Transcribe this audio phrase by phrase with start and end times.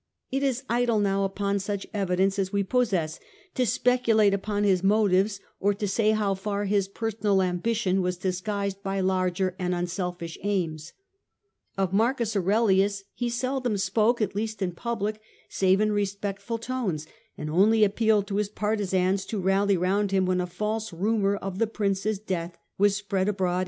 [0.31, 3.19] It is idle now upon such evidence as we possess
[3.53, 8.17] to speculate upon his motives, or to say how far personal We know ambition was
[8.17, 10.93] disguised by larger and unselfish little of the aims.
[11.77, 14.71] Of Marcus Aurelius he seldom spoke, motives of,.,./• t I the move at least lu
[14.71, 17.05] public, save in respectful tones,
[17.37, 20.47] and Sion^fJled^ only appealed to his partisans to rally round A.n 175 him when a
[20.47, 23.59] false rumour of the prince's death was spread abroad.